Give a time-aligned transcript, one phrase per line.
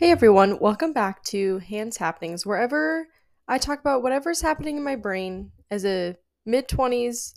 [0.00, 3.06] Hey everyone, welcome back to Hands Happenings, wherever
[3.46, 7.34] I talk about whatever's happening in my brain as a mid 20s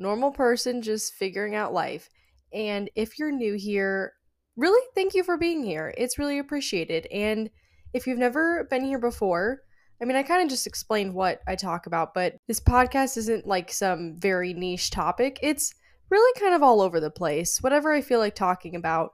[0.00, 2.08] normal person just figuring out life.
[2.52, 4.14] And if you're new here,
[4.56, 5.94] really thank you for being here.
[5.96, 7.06] It's really appreciated.
[7.12, 7.48] And
[7.94, 9.60] if you've never been here before,
[10.02, 13.46] I mean, I kind of just explained what I talk about, but this podcast isn't
[13.46, 15.38] like some very niche topic.
[15.40, 15.72] It's
[16.10, 17.62] really kind of all over the place.
[17.62, 19.12] Whatever I feel like talking about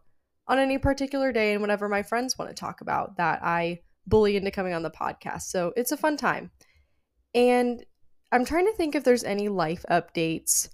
[0.49, 4.37] on any particular day and whatever my friends want to talk about that I bully
[4.37, 5.43] into coming on the podcast.
[5.43, 6.51] So it's a fun time.
[7.35, 7.85] And
[8.33, 10.71] I'm trying to think if there's any life updates.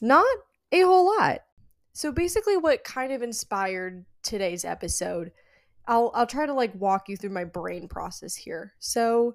[0.00, 0.26] Not
[0.72, 1.40] a whole lot.
[1.92, 5.32] So basically what kind of inspired today's episode,
[5.86, 8.74] I'll I'll try to like walk you through my brain process here.
[8.78, 9.34] So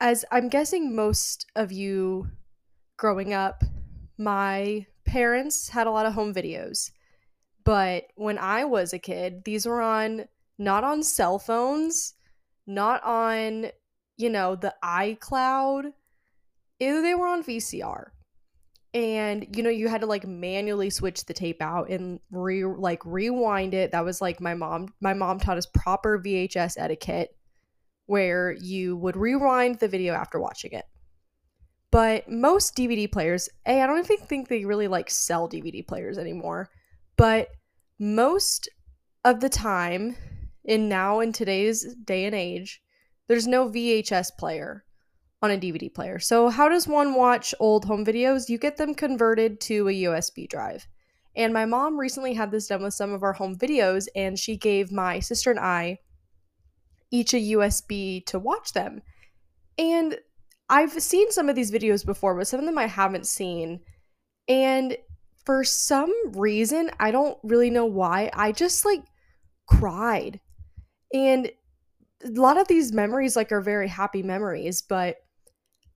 [0.00, 2.28] as I'm guessing most of you
[2.96, 3.62] growing up,
[4.18, 6.90] my parents had a lot of home videos.
[7.64, 10.26] But when I was a kid, these were on
[10.58, 12.14] not on cell phones,
[12.66, 13.66] not on,
[14.16, 15.92] you know, the iCloud.
[16.78, 18.06] Ew, they were on VCR.
[18.92, 23.04] And you know, you had to like manually switch the tape out and re like
[23.04, 23.90] rewind it.
[23.90, 27.36] That was like my mom my mom taught us proper VHS etiquette
[28.06, 30.84] where you would rewind the video after watching it.
[31.90, 36.18] But most DVD players, A, I don't even think they really like sell DVD players
[36.18, 36.70] anymore.
[37.16, 37.48] But
[37.98, 38.68] most
[39.24, 40.16] of the time,
[40.64, 42.80] in now in today's day and age,
[43.28, 44.84] there's no VHS player
[45.42, 46.18] on a DVD player.
[46.18, 48.48] So, how does one watch old home videos?
[48.48, 50.86] You get them converted to a USB drive.
[51.36, 54.56] And my mom recently had this done with some of our home videos, and she
[54.56, 55.98] gave my sister and I
[57.10, 59.02] each a USB to watch them.
[59.78, 60.18] And
[60.68, 63.80] I've seen some of these videos before, but some of them I haven't seen.
[64.48, 64.96] And
[65.44, 69.02] for some reason, I don't really know why, I just like
[69.66, 70.40] cried.
[71.12, 71.50] And
[72.24, 75.16] a lot of these memories like are very happy memories, but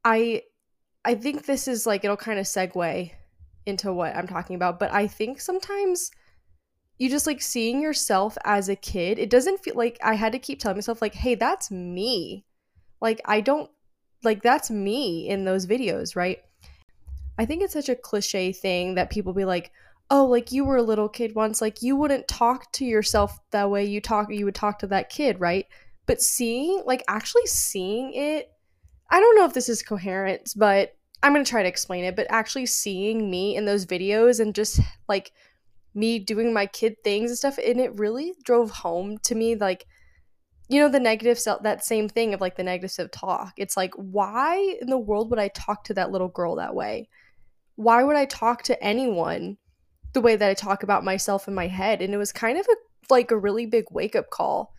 [0.05, 0.43] I
[1.05, 3.11] I think this is like it'll kind of segue
[3.67, 6.11] into what I'm talking about, but I think sometimes
[6.99, 10.39] you just like seeing yourself as a kid, it doesn't feel like I had to
[10.39, 12.45] keep telling myself like, "Hey, that's me."
[13.01, 13.71] Like I don't
[14.25, 16.41] like that's me in those videos, right?
[17.39, 19.73] I think it's such a cliche thing that people be like,
[20.11, 23.71] "Oh, like you were a little kid once, like you wouldn't talk to yourself that
[23.71, 25.67] way you talk you would talk to that kid, right?"
[26.07, 28.51] But seeing, like actually seeing it,
[29.11, 32.17] I don't know if this is coherent, but I'm going to try to explain it,
[32.17, 35.33] but actually seeing me in those videos and just like
[35.95, 39.87] me doing my kid things and stuff, and it really drove home to me like
[40.69, 43.77] you know the negative self that same thing of like the negative self talk it's
[43.77, 47.09] like why in the world would i talk to that little girl that way
[47.79, 49.57] why would I talk to anyone
[50.13, 52.03] the way that I talk about myself in my head?
[52.03, 52.75] And it was kind of a
[53.09, 54.75] like a really big wake up call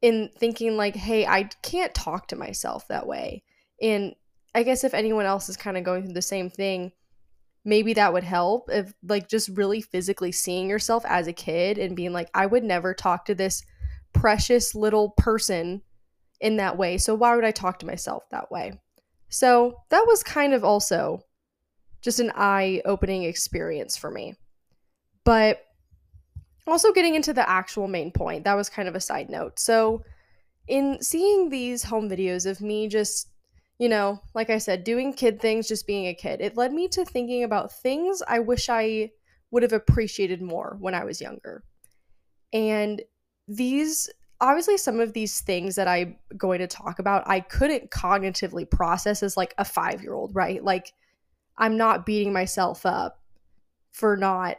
[0.00, 3.42] in thinking like, hey, I can't talk to myself that way.
[3.82, 4.14] And
[4.54, 6.92] I guess if anyone else is kind of going through the same thing,
[7.64, 11.96] maybe that would help if like just really physically seeing yourself as a kid and
[11.96, 13.64] being like, I would never talk to this
[14.12, 15.82] precious little person
[16.40, 16.98] in that way.
[16.98, 18.80] So why would I talk to myself that way?
[19.28, 21.24] So that was kind of also
[22.02, 24.34] just an eye opening experience for me.
[25.24, 25.64] But
[26.66, 29.58] also getting into the actual main point, that was kind of a side note.
[29.58, 30.04] So,
[30.68, 33.28] in seeing these home videos of me just,
[33.78, 36.86] you know, like I said, doing kid things, just being a kid, it led me
[36.88, 39.10] to thinking about things I wish I
[39.50, 41.64] would have appreciated more when I was younger.
[42.52, 43.02] And
[43.48, 44.08] these,
[44.40, 49.22] obviously, some of these things that I'm going to talk about, I couldn't cognitively process
[49.22, 50.62] as like a five year old, right?
[50.62, 50.92] Like,
[51.62, 53.20] I'm not beating myself up
[53.92, 54.56] for not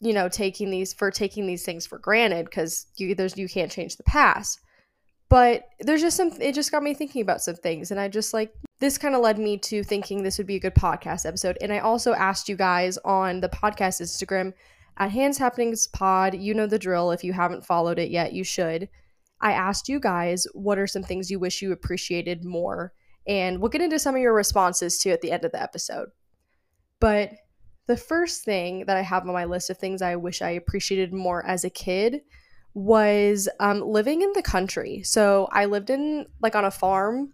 [0.00, 3.72] you know taking these for taking these things for granted because you there's you can't
[3.72, 4.60] change the past.
[5.30, 8.34] But there's just some it just got me thinking about some things and i just
[8.34, 11.56] like this kind of led me to thinking this would be a good podcast episode.
[11.62, 14.52] And i also asked you guys on the podcast instagram
[14.98, 16.34] at hands happenings pod.
[16.34, 17.10] You know the drill.
[17.10, 18.90] If you haven't followed it yet you should.
[19.40, 22.92] I asked you guys what are some things you wish you appreciated more
[23.26, 26.08] and we'll get into some of your responses too at the end of the episode.
[27.00, 27.32] But
[27.86, 31.12] the first thing that I have on my list of things I wish I appreciated
[31.12, 32.22] more as a kid
[32.74, 35.02] was um, living in the country.
[35.02, 37.32] So I lived in like on a farm.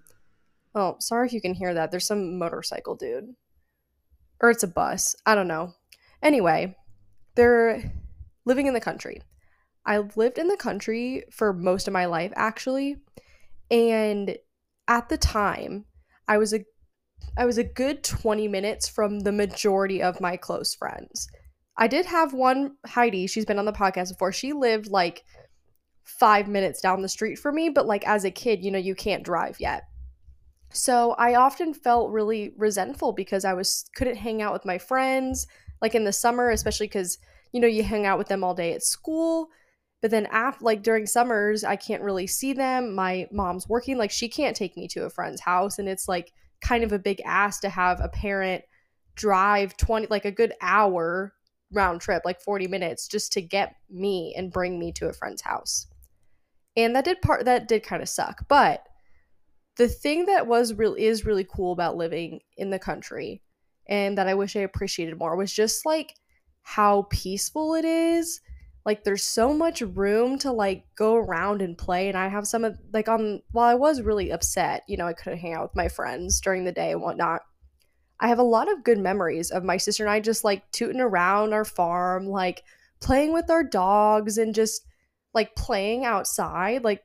[0.75, 1.91] Oh, sorry if you can hear that.
[1.91, 3.34] There's some motorcycle dude.
[4.41, 5.14] Or it's a bus.
[5.26, 5.75] I don't know.
[6.23, 6.76] Anyway,
[7.34, 7.93] they're
[8.44, 9.23] living in the country.
[9.84, 12.96] I lived in the country for most of my life actually.
[13.70, 14.37] And
[14.88, 15.85] at the time,
[16.26, 16.64] I was a
[17.37, 21.29] I was a good 20 minutes from the majority of my close friends.
[21.76, 24.32] I did have one Heidi, she's been on the podcast before.
[24.32, 25.25] She lived like
[26.05, 28.94] five minutes down the street for me, but like as a kid, you know, you
[28.94, 29.85] can't drive yet.
[30.73, 35.46] So I often felt really resentful because I was couldn't hang out with my friends
[35.81, 37.19] like in the summer, especially because
[37.52, 39.50] you know you hang out with them all day at school.
[40.00, 42.94] But then after like during summers, I can't really see them.
[42.94, 46.32] My mom's working, like she can't take me to a friend's house, and it's like
[46.60, 48.64] kind of a big ask to have a parent
[49.14, 51.34] drive 20 like a good hour
[51.72, 55.42] round trip, like 40 minutes just to get me and bring me to a friend's
[55.42, 55.86] house.
[56.76, 58.46] And that did part that did kind of suck.
[58.48, 58.84] But
[59.76, 63.42] the thing that was really is really cool about living in the country
[63.88, 66.14] and that I wish I appreciated more was just like
[66.62, 68.40] how peaceful it is.
[68.88, 72.64] Like there's so much room to like go around and play and I have some
[72.64, 75.76] of like on while I was really upset, you know, I couldn't hang out with
[75.76, 77.43] my friends during the day and whatnot.
[78.19, 81.02] I have a lot of good memories of my sister and I just like tooting
[81.02, 82.62] around our farm, like
[82.99, 84.87] playing with our dogs and just
[85.34, 86.82] like playing outside.
[86.82, 87.02] Like,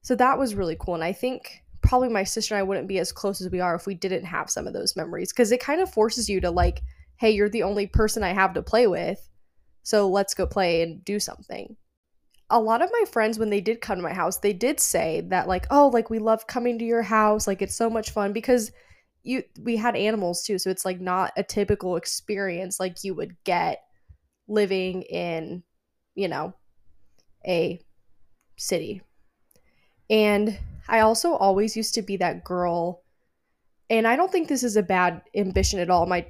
[0.00, 0.94] so that was really cool.
[0.94, 3.74] And I think probably my sister and I wouldn't be as close as we are
[3.74, 6.50] if we didn't have some of those memories because it kind of forces you to
[6.50, 6.80] like,
[7.16, 9.28] hey, you're the only person I have to play with.
[9.84, 11.76] So let's go play and do something.
[12.50, 15.22] A lot of my friends, when they did come to my house, they did say
[15.28, 17.46] that, like, oh, like we love coming to your house.
[17.46, 18.72] Like it's so much fun because
[19.24, 23.34] you we had animals too so it's like not a typical experience like you would
[23.44, 23.82] get
[24.46, 25.62] living in
[26.14, 26.54] you know
[27.46, 27.80] a
[28.56, 29.02] city
[30.10, 30.58] and
[30.88, 33.02] i also always used to be that girl
[33.88, 36.26] and i don't think this is a bad ambition at all my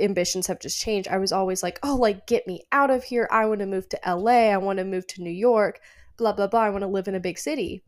[0.00, 1.08] ambitions have just changed.
[1.08, 3.28] I was always like oh like get me out of here.
[3.30, 5.80] I want to move to la i want to move to new york.
[6.16, 6.60] Blah blah blah.
[6.60, 7.82] I want to live in a big city.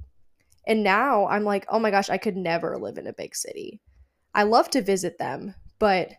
[0.66, 3.81] And now i'm like oh my gosh i could never live in a big city.
[4.34, 6.10] I love to visit them, but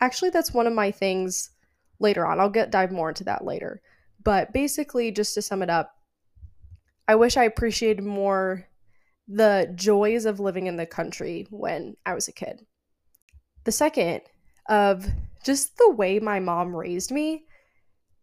[0.00, 1.50] actually that's one of my things
[1.98, 2.40] later on.
[2.40, 3.80] I'll get dive more into that later.
[4.22, 5.94] But basically just to sum it up,
[7.08, 8.66] I wish I appreciated more
[9.28, 12.66] the joys of living in the country when I was a kid.
[13.64, 14.22] The second
[14.68, 15.06] of
[15.44, 17.44] just the way my mom raised me.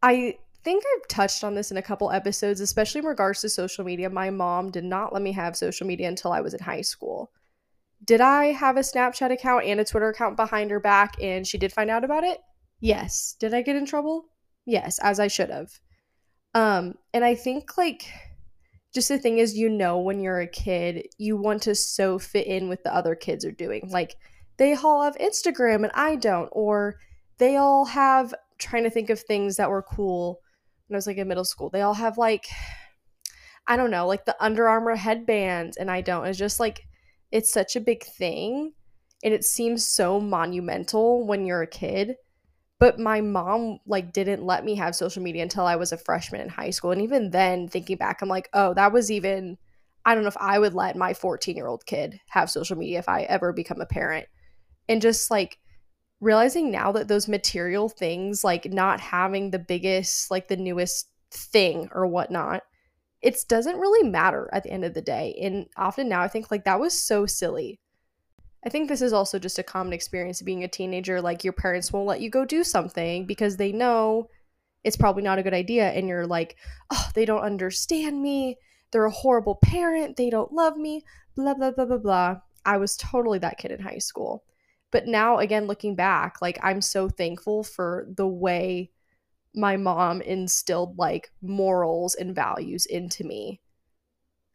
[0.01, 3.83] I think I've touched on this in a couple episodes, especially in regards to social
[3.83, 4.09] media.
[4.09, 7.31] My mom did not let me have social media until I was in high school
[8.05, 11.57] did I have a Snapchat account and a Twitter account behind her back and she
[11.57, 12.39] did find out about it?
[12.79, 13.35] Yes.
[13.39, 14.25] Did I get in trouble?
[14.65, 15.71] Yes, as I should have.
[16.53, 18.05] Um, and I think like
[18.93, 22.45] just the thing is you know when you're a kid, you want to so fit
[22.45, 23.89] in with the other kids are doing.
[23.89, 24.15] Like
[24.57, 26.97] they all have Instagram and I don't, or
[27.37, 30.39] they all have trying to think of things that were cool
[30.87, 31.69] when I was like in middle school.
[31.69, 32.45] They all have like
[33.67, 36.25] I don't know, like the Under Armour headbands and I don't.
[36.25, 36.81] It's just like
[37.31, 38.73] it's such a big thing
[39.23, 42.15] and it seems so monumental when you're a kid
[42.79, 46.41] but my mom like didn't let me have social media until I was a freshman
[46.41, 49.57] in high school and even then thinking back I'm like oh that was even
[50.05, 53.21] I don't know if I would let my 14-year-old kid have social media if I
[53.23, 54.27] ever become a parent
[54.87, 55.57] and just like
[56.19, 61.89] realizing now that those material things like not having the biggest like the newest thing
[61.91, 62.63] or whatnot
[63.23, 65.33] it doesn't really matter at the end of the day.
[65.41, 67.79] And often now I think like that was so silly.
[68.65, 71.21] I think this is also just a common experience of being a teenager.
[71.21, 74.27] Like your parents won't let you go do something because they know
[74.83, 75.89] it's probably not a good idea.
[75.89, 76.57] And you're like,
[76.91, 78.57] oh, they don't understand me.
[78.91, 80.17] They're a horrible parent.
[80.17, 81.03] They don't love me.
[81.35, 82.35] Blah, blah, blah, blah, blah.
[82.65, 84.43] I was totally that kid in high school.
[84.93, 88.91] But now, again, looking back, like I'm so thankful for the way
[89.55, 93.59] my mom instilled like morals and values into me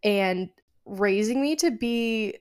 [0.04, 0.48] and
[0.86, 2.36] raising me to be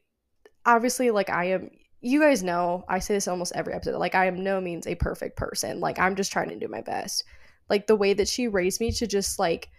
[0.65, 1.69] obviously like I am
[2.01, 4.93] you guys know I say this almost every episode like I am no means a
[4.93, 5.79] perfect person.
[5.79, 7.23] Like I'm just trying to do my best.
[7.67, 9.69] Like the way that she raised me to just like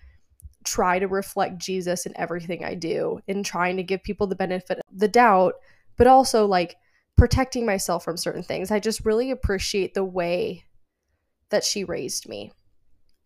[0.64, 4.78] try to reflect Jesus in everything I do and trying to give people the benefit
[4.78, 5.54] of the doubt
[5.96, 6.78] but also like
[7.18, 10.64] protecting myself from certain things I just really appreciate the way
[11.50, 12.52] that she raised me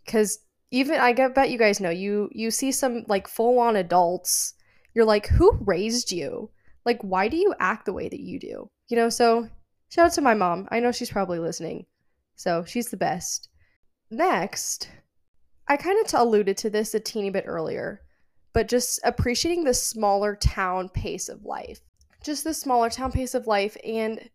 [0.04, 0.38] because
[0.70, 4.54] even I bet you guys know you you see some like full on adults.
[4.94, 6.50] You're like, who raised you?
[6.84, 8.70] Like, why do you act the way that you do?
[8.88, 9.08] You know.
[9.08, 9.49] So
[9.90, 10.68] shout out to my mom.
[10.70, 11.87] I know she's probably listening.
[12.37, 13.49] So she's the best.
[14.11, 14.88] Next,
[15.68, 18.00] I kind of t- alluded to this a teeny bit earlier,
[18.52, 21.80] but just appreciating the smaller town pace of life.
[22.23, 24.29] Just the smaller town pace of life and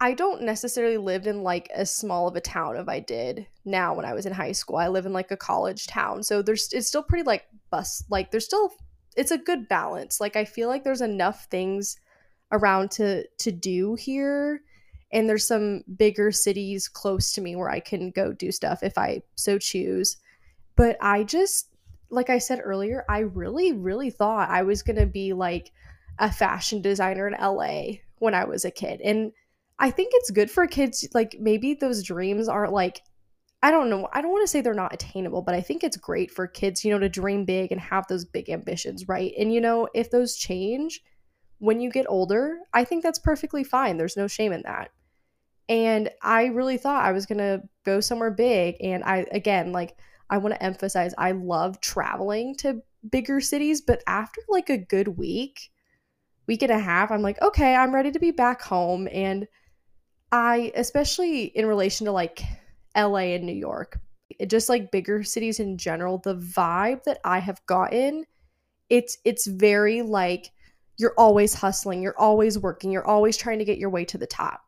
[0.00, 3.94] I don't necessarily live in like as small of a town if I did now
[3.94, 4.76] when I was in high school.
[4.76, 6.24] I live in like a college town.
[6.24, 8.72] So there's it's still pretty like bus like there's still
[9.16, 10.20] it's a good balance.
[10.20, 11.96] Like I feel like there's enough things
[12.50, 14.62] around to to do here
[15.12, 18.98] and there's some bigger cities close to me where I can go do stuff if
[18.98, 20.16] I so choose.
[20.74, 21.68] But I just
[22.10, 25.72] like I said earlier, I really, really thought I was going to be like
[26.18, 29.00] a fashion designer in LA when I was a kid.
[29.00, 29.32] And
[29.78, 31.06] I think it's good for kids.
[31.14, 33.02] Like, maybe those dreams aren't like,
[33.62, 34.08] I don't know.
[34.12, 36.84] I don't want to say they're not attainable, but I think it's great for kids,
[36.84, 39.32] you know, to dream big and have those big ambitions, right?
[39.38, 41.00] And, you know, if those change
[41.58, 43.96] when you get older, I think that's perfectly fine.
[43.96, 44.90] There's no shame in that.
[45.68, 48.76] And I really thought I was going to go somewhere big.
[48.80, 49.96] And I, again, like,
[50.28, 55.08] I want to emphasize I love traveling to bigger cities, but after like a good
[55.08, 55.70] week,
[56.46, 59.08] week and a half, I'm like, okay, I'm ready to be back home.
[59.12, 59.46] And
[60.30, 62.42] I, especially in relation to like
[62.96, 63.98] LA and New York,
[64.46, 68.24] just like bigger cities in general, the vibe that I have gotten,
[68.88, 70.50] it's it's very like
[70.98, 74.26] you're always hustling, you're always working, you're always trying to get your way to the
[74.26, 74.62] top.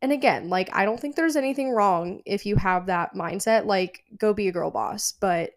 [0.00, 4.04] And again, like I don't think there's anything wrong if you have that mindset, like
[4.16, 5.50] go be a girl boss, but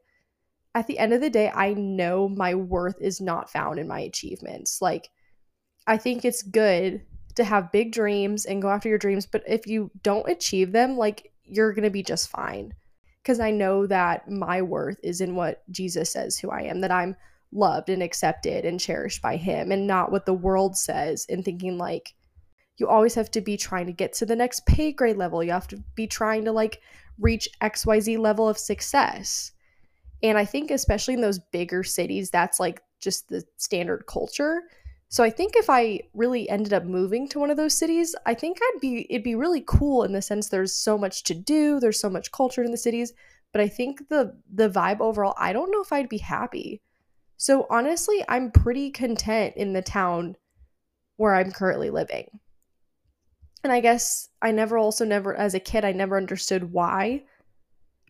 [0.73, 3.99] at the end of the day, I know my worth is not found in my
[3.99, 4.81] achievements.
[4.81, 5.09] Like
[5.87, 7.01] I think it's good
[7.35, 10.97] to have big dreams and go after your dreams, but if you don't achieve them,
[10.97, 12.73] like you're going to be just fine.
[13.23, 16.91] Cuz I know that my worth is in what Jesus says who I am, that
[16.91, 17.15] I'm
[17.51, 21.77] loved and accepted and cherished by him and not what the world says and thinking
[21.77, 22.13] like
[22.77, 25.43] you always have to be trying to get to the next pay grade level.
[25.43, 26.81] You have to be trying to like
[27.19, 29.51] reach XYZ level of success.
[30.23, 34.63] And I think especially in those bigger cities that's like just the standard culture.
[35.11, 38.33] So I think if I really ended up moving to one of those cities, I
[38.33, 41.81] think I'd be it'd be really cool in the sense there's so much to do,
[41.81, 43.11] there's so much culture in the cities,
[43.51, 46.81] but I think the the vibe overall, I don't know if I'd be happy.
[47.35, 50.37] So honestly, I'm pretty content in the town
[51.17, 52.39] where I'm currently living.
[53.65, 57.23] And I guess I never also never as a kid I never understood why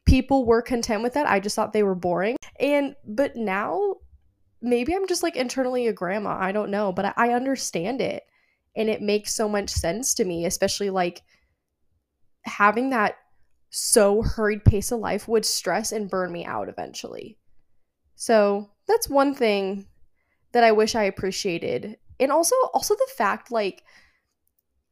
[0.06, 1.28] people were content with that.
[1.28, 2.38] I just thought they were boring.
[2.60, 3.96] And but now
[4.62, 6.38] maybe I'm just like internally a grandma.
[6.40, 8.24] I don't know, but I, I understand it.
[8.76, 11.22] And it makes so much sense to me, especially like
[12.44, 13.16] having that
[13.70, 17.38] so hurried pace of life would stress and burn me out eventually.
[18.16, 19.88] So that's one thing
[20.52, 21.98] that I wish I appreciated.
[22.20, 23.84] And also also the fact like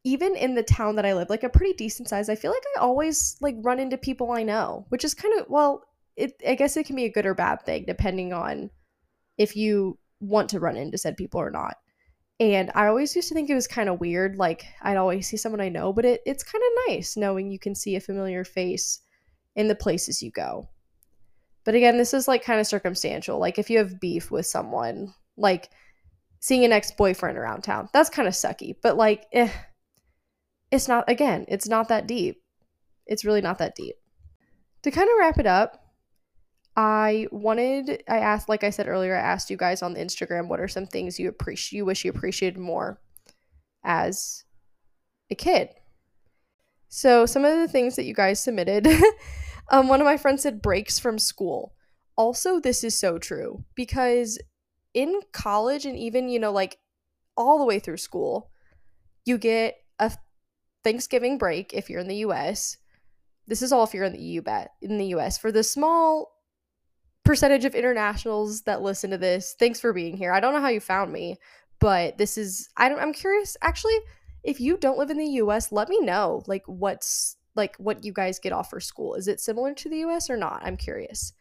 [0.02, 2.62] even in the town that I live, like a pretty decent size, I feel like
[2.76, 5.84] I always like run into people I know, which is kind of well,
[6.16, 8.70] it I guess it can be a good or bad thing depending on
[9.40, 11.76] if you want to run into said people or not.
[12.40, 15.38] And I always used to think it was kind of weird, like I'd always see
[15.38, 18.44] someone I know, but it, it's kind of nice knowing you can see a familiar
[18.44, 19.00] face
[19.56, 20.68] in the places you go.
[21.64, 23.38] But again, this is like kind of circumstantial.
[23.38, 25.70] Like if you have beef with someone, like
[26.40, 28.74] seeing an ex boyfriend around town, that's kind of sucky.
[28.82, 29.50] But like, eh,
[30.70, 32.42] it's not, again, it's not that deep.
[33.06, 33.96] It's really not that deep.
[34.82, 35.82] To kind of wrap it up,
[36.76, 40.48] I wanted, I asked, like I said earlier, I asked you guys on the Instagram
[40.48, 43.00] what are some things you appreciate, you wish you appreciated more
[43.84, 44.44] as
[45.30, 45.70] a kid.
[46.88, 48.88] So some of the things that you guys submitted
[49.70, 51.72] Um, one of my friends said breaks from school.
[52.16, 54.38] Also, this is so true because
[54.92, 56.78] in college and even, you know, like
[57.36, 58.50] all the way through school,
[59.24, 60.12] you get a
[60.82, 62.76] Thanksgiving break if you're in the US.
[63.46, 64.42] This is all if you're in the EU
[64.82, 65.38] in the US.
[65.38, 66.32] For the small
[67.30, 70.32] percentage of internationals that listen to this, thanks for being here.
[70.32, 71.36] I don't know how you found me,
[71.78, 73.96] but this is I don't I'm curious actually
[74.42, 78.12] if you don't live in the US, let me know like what's like what you
[78.12, 79.14] guys get off for school.
[79.14, 80.62] Is it similar to the US or not?
[80.64, 81.32] I'm curious.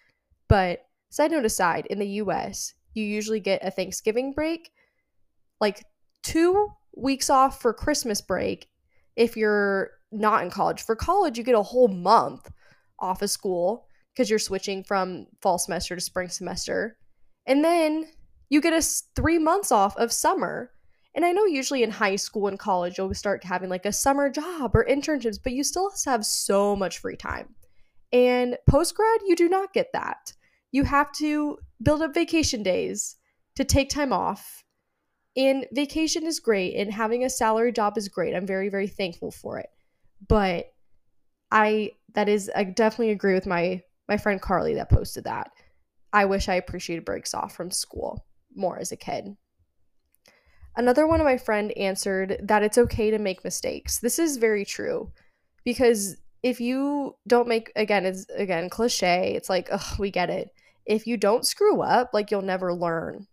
[0.48, 4.70] But side note aside, in the US, you usually get a Thanksgiving break,
[5.60, 5.84] like
[6.22, 8.70] two weeks off for Christmas break
[9.16, 10.84] if you're not in college.
[10.84, 12.52] For college, you get a whole month
[13.00, 13.88] off of school
[14.20, 16.98] because you're switching from fall semester to spring semester.
[17.46, 18.06] And then
[18.50, 18.82] you get a
[19.16, 20.72] three months off of summer
[21.16, 24.30] and I know usually in high school and college, you'll start having like a summer
[24.30, 27.56] job or internships, but you still have so much free time.
[28.12, 30.34] And post grad, you do not get that.
[30.72, 33.16] You have to build up vacation days
[33.56, 34.64] to take time off.
[35.36, 38.36] And vacation is great, and having a salary job is great.
[38.36, 39.70] I'm very, very thankful for it.
[40.28, 40.66] But
[41.52, 45.52] I that is I definitely agree with my my friend Carly that posted that.
[46.12, 48.26] I wish I appreciated breaks off from school
[48.56, 49.38] more as a kid.
[50.76, 54.00] Another one of my friend answered that it's okay to make mistakes.
[54.00, 55.12] This is very true
[55.64, 60.50] because if you don't make again it's again cliche, it's like ugh, we get it.
[60.86, 63.28] If you don't screw up, like you'll never learn.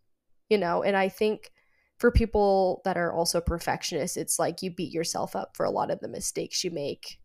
[0.50, 1.50] You know, and I think
[1.98, 5.90] for people that are also perfectionists, it's like you beat yourself up for a lot
[5.90, 7.18] of the mistakes you make.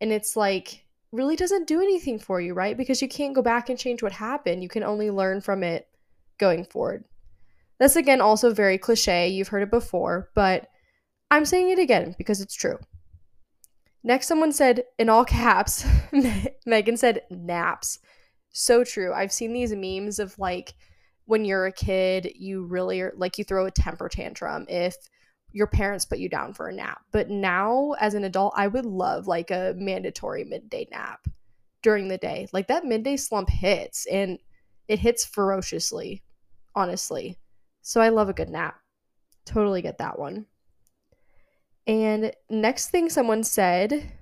[0.00, 2.76] And it's like really doesn't do anything for you, right?
[2.76, 4.62] Because you can't go back and change what happened.
[4.62, 5.86] You can only learn from it
[6.38, 7.04] going forward.
[7.78, 9.28] That's again also very cliche.
[9.28, 10.68] You've heard it before, but
[11.30, 12.78] I'm saying it again because it's true.
[14.02, 15.86] Next, someone said in all caps,
[16.66, 17.98] Megan said naps.
[18.50, 19.12] So true.
[19.12, 20.74] I've seen these memes of like
[21.26, 24.96] when you're a kid, you really are like you throw a temper tantrum if
[25.52, 27.00] your parents put you down for a nap.
[27.12, 31.26] But now, as an adult, I would love like a mandatory midday nap
[31.82, 32.48] during the day.
[32.52, 34.38] Like that midday slump hits and
[34.88, 36.22] it hits ferociously,
[36.74, 37.38] honestly.
[37.82, 38.76] So I love a good nap.
[39.44, 40.46] Totally get that one.
[41.86, 44.12] And next thing someone said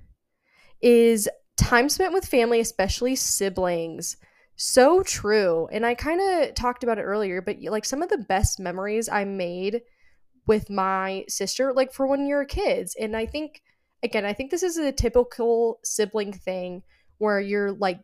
[0.80, 4.16] is time spent with family, especially siblings.
[4.54, 5.68] So true.
[5.72, 9.08] And I kind of talked about it earlier, but like some of the best memories
[9.08, 9.82] I made
[10.46, 12.96] with my sister, like for when you're kids.
[12.98, 13.62] And I think,
[14.02, 16.82] again, I think this is a typical sibling thing
[17.18, 18.00] where you're like,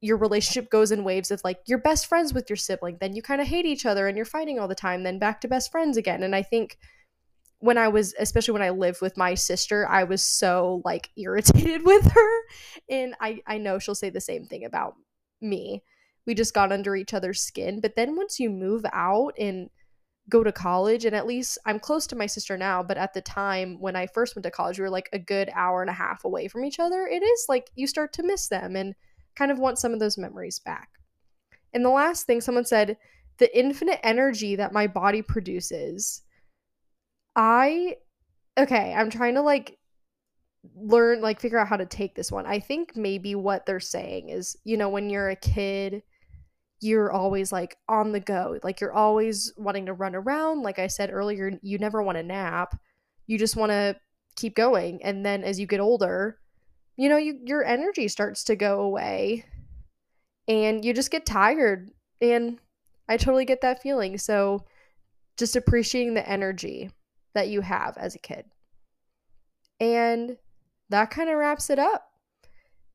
[0.00, 3.22] your relationship goes in waves of like you're best friends with your sibling, then you
[3.22, 5.70] kind of hate each other and you're fighting all the time, then back to best
[5.70, 6.24] friends again.
[6.24, 6.76] And I think
[7.60, 11.84] when I was, especially when I lived with my sister, I was so like irritated
[11.84, 12.40] with her.
[12.88, 14.96] And I, I know she'll say the same thing about
[15.40, 15.84] me.
[16.26, 17.80] We just got under each other's skin.
[17.80, 19.70] But then once you move out and
[20.28, 23.20] go to college, and at least I'm close to my sister now, but at the
[23.20, 25.94] time when I first went to college, we were like a good hour and a
[25.94, 27.06] half away from each other.
[27.06, 28.94] It is like you start to miss them and
[29.34, 30.88] kind of want some of those memories back.
[31.72, 32.96] And the last thing someone said,
[33.38, 36.22] the infinite energy that my body produces
[37.34, 37.96] I
[38.58, 39.78] okay, I'm trying to like
[40.76, 42.46] learn like figure out how to take this one.
[42.46, 46.02] I think maybe what they're saying is, you know, when you're a kid,
[46.82, 48.58] you're always like on the go.
[48.64, 50.62] Like you're always wanting to run around.
[50.62, 52.76] Like I said earlier, you never want to nap.
[53.28, 53.96] You just want to
[54.34, 55.00] keep going.
[55.04, 56.38] And then as you get older,
[56.96, 59.44] you know, you your energy starts to go away
[60.48, 61.92] and you just get tired.
[62.20, 62.58] And
[63.08, 64.18] I totally get that feeling.
[64.18, 64.64] So
[65.36, 66.90] just appreciating the energy
[67.34, 68.44] that you have as a kid.
[69.78, 70.36] And
[70.88, 72.08] that kind of wraps it up.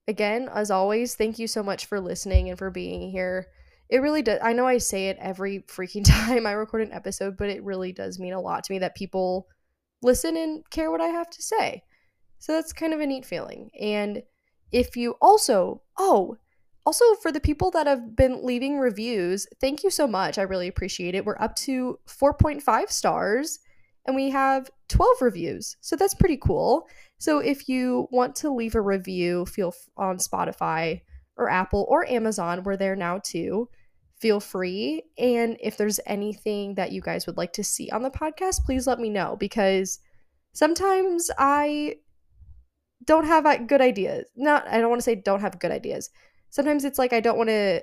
[0.10, 3.48] Again, as always, thank you so much for listening and for being here.
[3.90, 4.40] It really does.
[4.44, 7.92] I know I say it every freaking time I record an episode, but it really
[7.92, 9.48] does mean a lot to me that people
[10.02, 11.84] listen and care what I have to say.
[12.40, 13.72] So that's kind of a neat feeling.
[13.80, 14.24] And
[14.72, 16.38] if you also, oh,
[16.86, 20.38] also for the people that have been leaving reviews, thank you so much.
[20.38, 21.26] I really appreciate it.
[21.26, 23.60] We're up to 4.5 stars
[24.06, 25.76] and we have 12 reviews.
[25.82, 26.88] So that's pretty cool.
[27.18, 31.02] So if you want to leave a review, feel on Spotify
[31.36, 33.68] or Apple or Amazon, we're there now too.
[34.20, 35.04] Feel free.
[35.18, 38.88] And if there's anything that you guys would like to see on the podcast, please
[38.88, 40.00] let me know because
[40.54, 41.98] sometimes I
[43.06, 44.26] don't have good ideas.
[44.36, 46.10] Not, I don't want to say don't have good ideas.
[46.50, 47.82] Sometimes it's like I don't want to,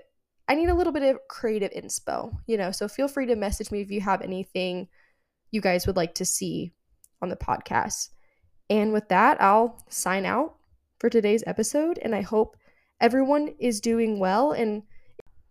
[0.48, 2.70] I need a little bit of creative inspo, you know?
[2.72, 4.88] So feel free to message me if you have anything
[5.52, 6.72] you guys would like to see
[7.22, 8.10] on the podcast.
[8.68, 10.56] And with that, I'll sign out
[10.98, 11.98] for today's episode.
[12.02, 12.56] And I hope
[13.00, 14.52] everyone is doing well.
[14.52, 14.82] And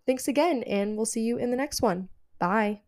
[0.05, 0.63] thanks again.
[0.63, 2.09] And we'll see you in the next one.
[2.39, 2.81] Bye.